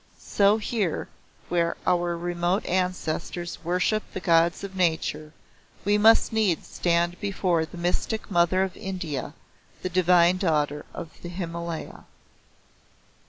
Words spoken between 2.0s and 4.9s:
remote ancestors worshipped the Gods of